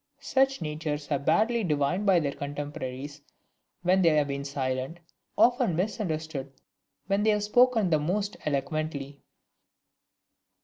Such 0.19 0.63
natures 0.63 1.03
are 1.11 1.19
generally 1.19 1.25
badly 1.25 1.63
divined 1.63 2.05
by 2.07 2.19
their 2.19 2.31
contemporaries 2.31 3.21
when 3.83 4.01
they 4.01 4.09
have 4.09 4.29
been 4.29 4.43
silent, 4.43 4.99
often 5.37 5.75
misunderstood 5.75 6.51
when 7.05 7.21
they 7.21 7.29
have 7.29 7.43
spoken 7.43 7.91
the 7.91 7.99
most 7.99 8.35
eloquently! 8.43 9.21